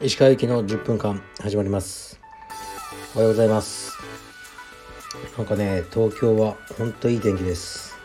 [0.00, 2.18] 石川行きの10分間始まります。
[3.14, 3.96] おはようございます。
[5.36, 7.96] なんかね東京はほんといい天気です。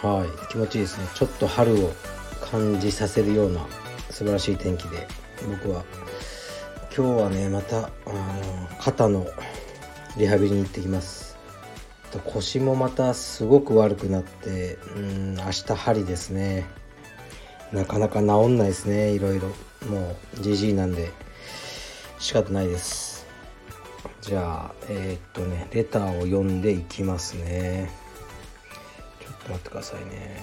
[0.00, 1.06] はい気持ちいいですね。
[1.14, 1.92] ちょっと春を
[2.40, 3.66] 感じさせるような
[4.08, 5.06] 素晴らしい天気で
[5.46, 5.84] 僕は。
[6.96, 7.90] 今日はねまたあの
[8.78, 9.26] 肩の
[10.16, 11.29] リハビリに行ってきます。
[12.18, 16.66] 腰もまたすごく悪くなってうん明日針ですね。
[17.72, 19.12] なかなか治んないですね。
[19.12, 19.48] いろいろ。
[19.88, 21.10] もう GG なんで。
[22.18, 23.26] 仕方ないです。
[24.20, 27.90] じゃあえー、っとねレターを読んでいきますね。
[29.20, 30.42] ちょっと待ってくださいね。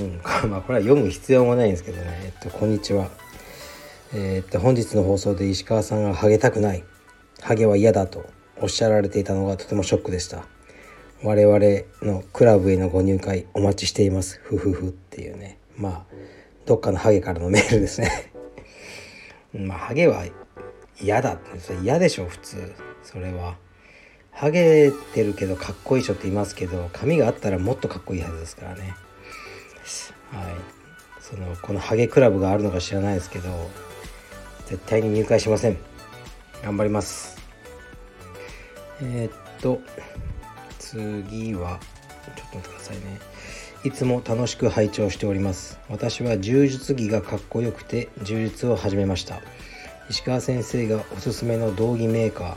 [0.00, 0.20] うん
[0.50, 2.20] まあこれは読む必要もないんですけどね。
[2.24, 3.08] えっとこんにちは。
[4.12, 6.84] えー、っと本日の放送で石川さんがハゲたくない。
[7.40, 8.26] ハゲは嫌だと。
[8.62, 10.46] おっしゃられていたのがとてもショックでした。
[11.24, 11.58] 我々
[12.02, 14.40] のクラブへのご入会お待ちしています。
[14.44, 15.58] ふふふっていうね。
[15.76, 16.02] まあ
[16.64, 18.32] どっかのハゲからのメールですね。
[19.52, 20.24] まあハゲは
[21.00, 22.72] 嫌だってそれ嫌でしょ普通。
[23.02, 23.56] それは。
[24.30, 28.94] ハゲてるけどかっこいい人って言いますけど髪があったらもっとかっこいいはずですからね。
[30.30, 30.54] はい。
[31.20, 33.70] そのこのハゲクラブがあるのか知らないですけど
[34.66, 35.76] 絶対に入会しません。
[36.62, 37.31] 頑張ります。
[39.02, 39.80] えー、っと
[40.78, 41.80] 次は
[42.36, 43.18] ちょっと待ってくださいね。
[43.84, 45.80] いつも楽しく拝聴しております。
[45.88, 49.40] 私は柔術着がかっこよくて柔術を始めました。
[50.08, 52.56] 石川先生がおすすめの道着メーカ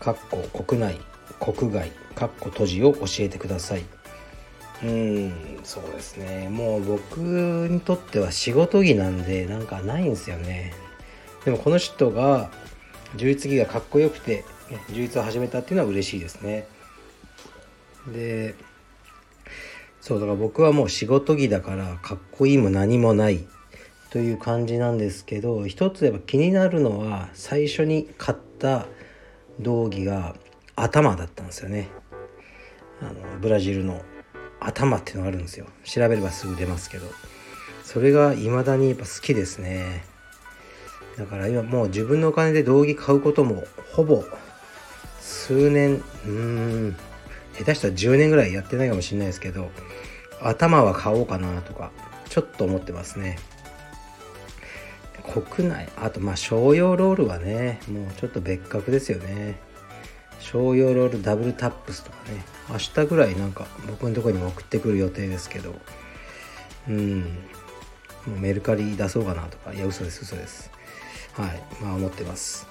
[0.00, 1.00] ーかっこ国内
[1.40, 3.84] 国外かっこ閉じを教えてください。
[4.84, 6.48] うんそうですね。
[6.48, 10.72] もう僕にとっては仕事着なんでなんかないんですよね。
[11.44, 12.50] でもこの人が
[13.16, 14.44] 充実着がかっこよくて
[14.90, 16.66] 充実を始めたっていうのは嬉しいですね。
[18.12, 18.54] で
[20.00, 23.46] そうだから僕はもう仕事着だからかっこいいも何もない
[24.10, 28.86] という感じなんですけど一つやっぱ気になるのは最初に買った
[29.60, 30.34] 道着が
[30.74, 31.88] 頭だったんですよね。
[33.00, 34.02] あのブラジルの
[34.60, 35.66] 頭っていうのがあるんですよ。
[35.84, 37.06] 調べればすぐ出ますけど。
[37.84, 40.04] それが未だにやっぱ好きですね。
[41.18, 44.24] だから今もう自分のお金で道着買うこともほぼ
[45.22, 46.96] 数年うん。
[47.56, 49.70] 下手したら10年ぐらいやってないかもしれないですけど
[50.40, 51.92] 頭は買おうかなとか
[52.28, 53.38] ちょっと思ってますね。
[55.22, 59.60] 国内あとまあ商用ロールはねもうちょっと別格ですよね。
[60.40, 62.44] 商用ロールダブルタップスとかね。
[62.70, 65.74] 明日ぐらいなんか僕のとこにも送ってくる予定ですけど
[66.88, 67.20] うん。
[68.26, 69.72] もうメルカリ出そうかなとか。
[69.72, 70.70] いや嘘です嘘です。
[71.34, 71.62] はい。
[71.80, 72.66] まあ思ってます。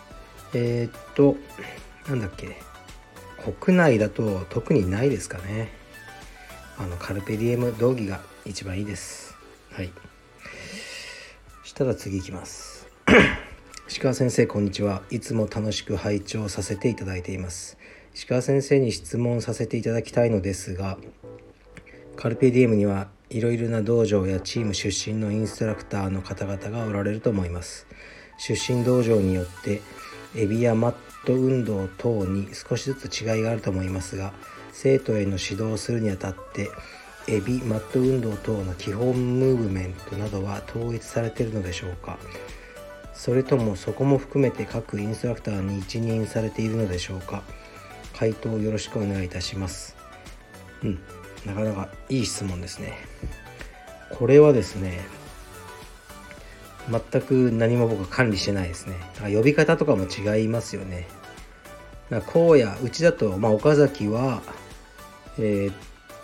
[0.53, 1.37] えー、っと
[2.07, 2.55] なんだっけ？
[3.59, 5.69] 国内だと特にないですかね。
[6.77, 9.35] あのカルペディエム道着が一番いいです。
[9.71, 9.91] はい。
[11.63, 12.87] したら次いきます。
[13.87, 15.03] 石川先生こんにちは。
[15.09, 17.77] いつも楽しく拝聴させていただいています。
[18.13, 20.97] 石川先生に質問させていただきたいのですが
[22.17, 27.87] カルペディエムにはいろいろな道場やチーム出身のインストラクターの方々がおられると思います。
[28.37, 29.81] 出身道場によって
[30.35, 30.91] エビやマッ
[31.25, 34.33] ト運動等に少しずつ違いがあると思いますが
[34.71, 36.69] 生徒への指導をするにあたって
[37.27, 42.17] エビマット運動等の基本ムーブメントなどは統一されているのでしょうか？
[43.13, 47.43] それともそこも含めて各インストラクターに一任されているのでしょうか？
[48.17, 49.95] 回答よろしくお願いいたします。
[50.83, 50.99] うん
[51.45, 52.97] なかなかいい質問ですね。
[54.09, 55.01] これはですね
[56.91, 58.95] 全く何も僕は管理してないですね。
[59.15, 61.07] だから呼び方とかも違いますよね。
[62.09, 64.41] だから荒野うちだと、まあ、岡崎は
[65.37, 65.75] えー、っ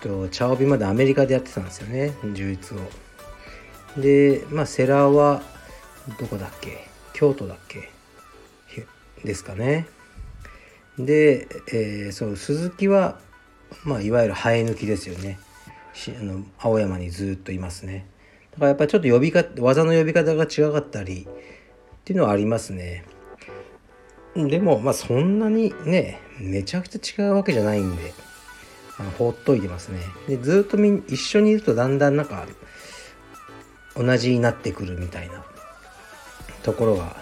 [0.02, 2.14] と茶帯までアメリカでやってたんですよね。
[2.34, 2.82] 充実を。
[4.02, 5.42] でまあセラは
[6.20, 6.88] どこだっけ？
[7.14, 7.90] 京都だっけ？
[9.24, 9.88] ですかね。
[11.00, 13.20] で、えー、そう鈴木は
[13.84, 15.40] まあいわゆる生え抜きですよね。
[16.20, 18.06] あの青山にずっといますね。
[18.58, 23.06] からやっぱちょっと呼び方技の呼び方が違かったりっていうのはありますね。
[24.36, 28.14] でもまあそんなにねめちゃくちゃ違うわけじゃないんで
[29.00, 30.02] あの放っといてますね。
[30.28, 32.46] でずっとみ一緒にいるとだんだんなんか
[33.96, 35.44] 同じになってくるみたいな。
[36.68, 37.16] ところが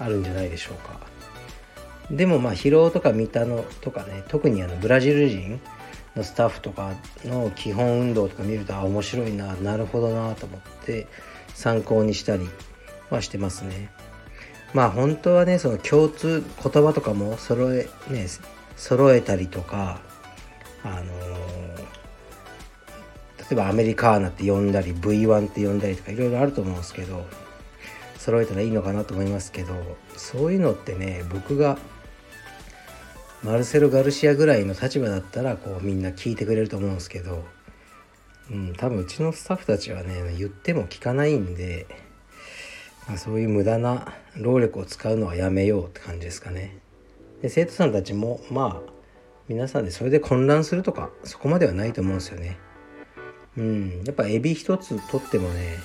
[0.00, 0.98] あるんじゃないでしょうか。
[2.10, 5.60] でもまあ疲労とか見たのとかね特にあのブラジル人
[6.18, 6.94] のスタッフとか
[7.24, 11.06] の基本運動とか見るとあ面白いななるほどなと思って
[11.54, 12.48] 参考にしたり
[13.10, 13.90] はしてますね。
[14.74, 18.26] まあ本当はねその共通言葉とかも揃えね
[18.76, 20.00] 揃えたりとか
[20.84, 21.12] あの
[23.38, 27.26] 例えばアメリカーナって呼んだり V1 って呼んだりとかいろいろあると思うんですけど
[28.18, 29.74] 揃えたらいいのかなと思いますけど
[30.16, 31.78] そういうのってね僕が
[33.42, 37.44] マルセロ・ガルシアぐらいの立場だったらこうみんな聞いてくれると思うんですけど、
[38.50, 41.86] うん、多分うちのスタッフたちはね言っても聞かないんで、
[43.06, 46.78] まあ、そういう無駄な労力を使うのはやめようって感じですかね。
[47.40, 48.92] で生徒さんたちもまあ
[49.46, 52.58] 皆さんでそれで混乱するとかそこまではないと思うんですよね。
[53.56, 55.78] うん、やっぱエビ一つ取ってもね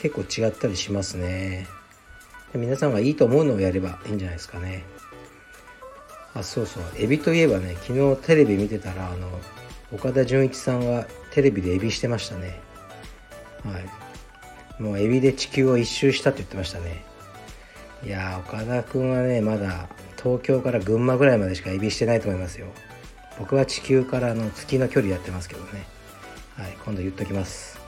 [0.00, 1.66] 結構違ったりしますね。
[2.54, 4.84] 皆さんがいいと思うのをやればいいんじゃないですかね。
[6.34, 6.82] あそうそう。
[6.98, 9.28] エビといえばね昨日テレビ見てたらあの
[9.92, 12.60] 岡田准一さんがテレビでエビしてましたね。
[13.64, 14.82] はい。
[14.82, 17.04] もうエビで地球を一周したって言ってましたね。
[18.04, 19.88] いや岡田君はねまだ
[20.20, 22.66] 東京から群馬ぐらいまでしかエビしてないと思いますよ。
[23.38, 25.86] 僕は地球からの月の距離やってますけどね。
[26.56, 27.78] はい今度言っときます。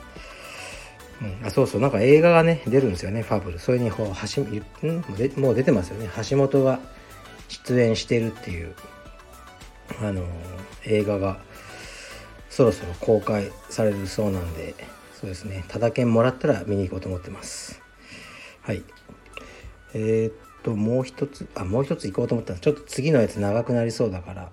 [1.21, 1.81] うん、あそうそう。
[1.81, 3.59] なんか映画がね出るんですよねファブル。
[3.59, 6.09] それにこう橋んもう出てますよね。
[6.29, 6.79] 橋本が
[7.47, 8.73] 出演してるっていう
[10.01, 10.23] あの
[10.85, 11.39] 映画が
[12.49, 14.75] そろそろ公開されるそうなんで
[15.19, 15.63] そうですね。
[15.67, 17.81] ただ券もらったら見に行こうと思ってます。
[18.61, 18.83] はい。
[19.95, 24.51] えー、っともう一つあもう一つ行こうと思ったらちょっと次のやつ長くなりそうだから。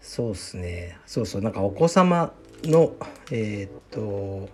[0.00, 0.98] そうっすね。
[1.06, 1.42] そうそう。
[1.42, 2.32] なんかお子様
[2.64, 2.94] の
[3.30, 4.48] えー、っと、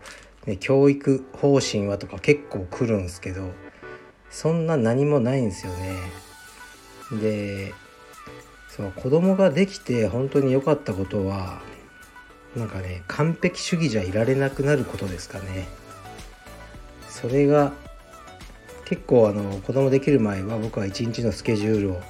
[0.46, 3.50] ね、教育方針はとか結構来るんすけど
[4.30, 5.96] そんな何もないんですよね。
[7.12, 7.74] で
[8.68, 11.60] そう子供ができて本当に良かったことは
[12.56, 15.66] なんかね完璧主義じゃいられなくなることですかね。
[17.08, 17.72] それが
[18.84, 22.00] 結構あの子供できる前は僕は一日のスケジュールを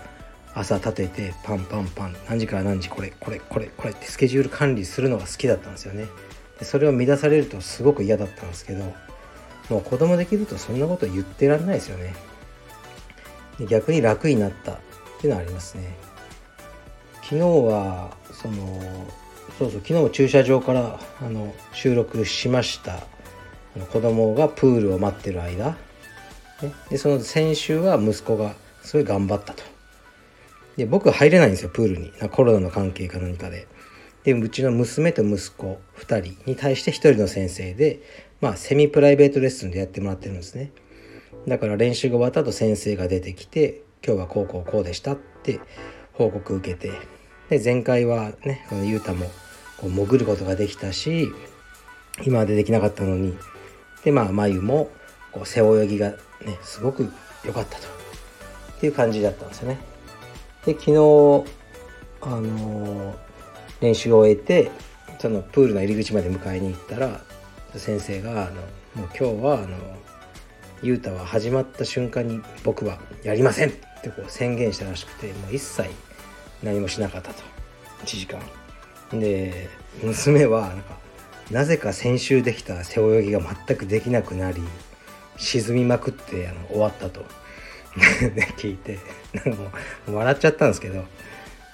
[0.54, 6.06] 朝立ててパンパンパン何時から何時これこれこれこれってスケジュール管理するのが好きだったんですよね。
[6.58, 8.84] でそれを乱されるとすごく嫌だったんですけど
[9.70, 12.14] もう子供できるとそんなこと言ってられないですよね。
[13.68, 14.78] 逆に楽になった。
[15.19, 15.97] っていうのはありますね。
[17.23, 18.81] 昨日はその
[19.59, 22.94] そうそう昨日も駐車場からあの収録しました。
[22.94, 25.76] あの子供がプールを待ってる間、
[26.62, 29.65] ね、でその先週は息子がすごい頑張ったと。
[30.76, 32.12] で僕入れないんですよプールに。
[32.31, 33.67] コロナの関係か何かで。
[34.23, 38.00] でうちの娘と息子2人に対して1人の先生で
[38.41, 40.70] まあセミプライベートレッスンでやってもらってるんですね。
[41.49, 45.60] だから練習が終わった後先生が出てきて今日はこうこうこうでしたって
[46.12, 46.92] 報告受けて
[47.48, 49.26] で前回はね雄太も
[49.78, 51.28] こう潜ることができたし
[52.24, 53.36] 今までできなかったのに
[54.04, 54.90] でまあ眉も
[55.32, 57.10] こう背泳ぎがねすごく
[57.44, 59.78] 良かったとっていう感じだったんですよね。
[60.64, 60.92] で昨日
[62.20, 63.14] あのー、
[63.80, 64.70] 練習を終えて
[65.18, 67.20] そのプールの入り口まで迎えに行ったら
[67.74, 68.62] 先生があの
[68.94, 69.76] 「もう今日はあの
[70.82, 75.90] 雄太は始まった瞬間に僕はやりません!」ってこう宣言したらしくてもう一切
[76.62, 77.42] 何もしなかったと。
[78.04, 78.40] 1時間。
[79.12, 79.68] で
[80.02, 80.98] 娘はなんか
[81.50, 84.62] なぜか先週できた背泳ぎが全くできなくなり
[85.38, 87.24] 沈みまくってあの終わったと。
[88.58, 88.98] 聞いて。
[89.32, 89.70] なんかも
[90.08, 91.04] う笑っちゃったんですけど、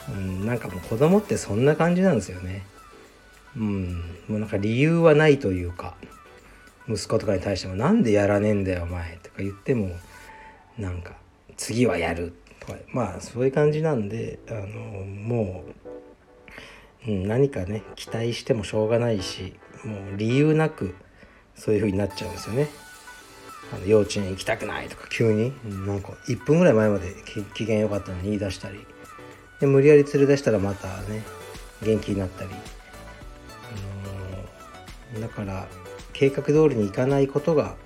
[0.08, 2.64] うん、なんかもう子供ってそんな感じなんですよね。
[3.56, 3.94] うん、
[4.28, 5.94] もうなんか理由はないというか
[6.88, 9.96] 息子とかに対しても「なんでやらねえんだよお前」とか言っても
[10.78, 11.12] なんか
[11.56, 12.32] 次はやる。
[12.60, 15.64] とかまあそういう感じなんであのも
[17.06, 20.94] う、うん、何かね期待してもしょうがないしもう理由なく
[21.54, 22.68] そういう風になっちゃうんですよね。
[23.72, 25.52] あの幼稚園行きたくないとか急に。
[25.86, 27.14] なんか1分ぐらい前まで
[27.54, 28.86] 機嫌良かったのに言い出したり。
[29.60, 31.22] で無理やり連れ出したらまたね
[31.82, 32.50] 元気になったり、
[35.14, 35.68] あのだから
[36.12, 37.76] 計画通りにいかないことが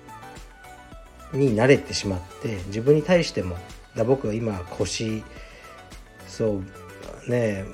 [1.33, 3.57] に慣れてしまって自分に対しても
[3.95, 5.23] だ僕は今腰
[6.27, 6.61] そ
[7.27, 7.65] うね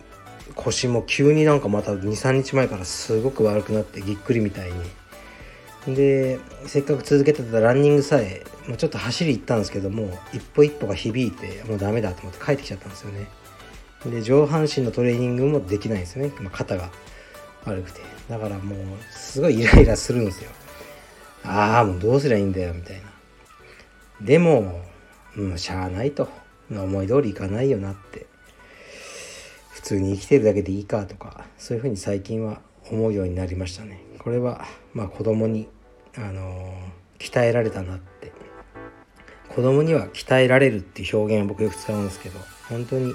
[0.55, 5.95] 腰も急になんかまた23日前からすごく悪くなってぎっくりみたいに。
[5.95, 13.27] でせっかく続けてたランニングさえ、まあ、ちょっと走り行ったんですけども一歩一歩が響いてもうダメだと思って帰ってきちゃったんですよね。
[14.03, 16.89] で上半身のトレーニングもできないんですよね、まあ、肩が
[17.65, 18.01] 悪くて。
[18.29, 18.79] だからもう
[19.12, 20.50] すごいイライラするんですよ。
[21.43, 23.14] ああもうどうすりゃいいんだよみたいな。
[24.22, 24.81] でも、
[25.38, 26.29] うん、しゃあないと。
[26.72, 28.25] 思い通りいかないよなって。
[29.72, 34.01] 普通に生きてるだけでいいかとかそういうふうに最近は思うようになりましたね。
[34.19, 35.67] これはまあ子供に
[36.17, 36.74] あの
[37.19, 38.31] 鍛えられたなって。
[39.50, 43.13] 子供には鍛えられるっていう表現を僕よく使うんですけど本当に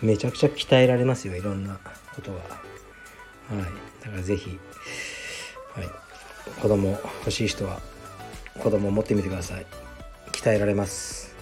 [0.00, 1.80] めちゃくちゃ鍛えられますよいろんな
[2.14, 2.38] ことが。
[2.38, 4.04] はい。
[4.04, 4.58] だから是非、
[5.74, 5.88] はい、
[6.60, 7.80] 子供欲しい人は
[8.60, 9.85] 子供を持ってみてください。
[10.46, 11.34] 鍛えられます。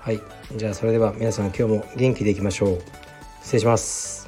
[0.00, 0.20] はい。
[0.54, 2.82] じゃあそれでは皆さん今日も元気でいきましょう。
[3.42, 4.21] 失礼します。